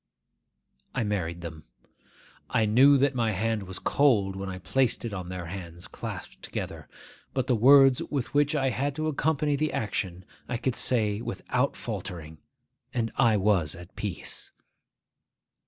I 0.95 1.03
married 1.03 1.41
them. 1.41 1.65
I 2.49 2.65
knew 2.65 2.97
that 2.97 3.13
my 3.13 3.33
hand 3.33 3.61
was 3.67 3.77
cold 3.77 4.35
when 4.35 4.49
I 4.49 4.57
placed 4.57 5.05
it 5.05 5.13
on 5.13 5.29
their 5.29 5.45
hands 5.45 5.87
clasped 5.87 6.41
together; 6.41 6.89
but 7.35 7.45
the 7.45 7.55
words 7.55 8.01
with 8.09 8.33
which 8.33 8.55
I 8.55 8.71
had 8.71 8.95
to 8.95 9.05
accompany 9.07 9.55
the 9.55 9.71
action 9.71 10.25
I 10.49 10.57
could 10.57 10.75
say 10.75 11.21
without 11.21 11.75
faltering, 11.75 12.39
and 12.91 13.11
I 13.15 13.37
was 13.37 13.75
at 13.75 13.95
peace. 13.95 14.51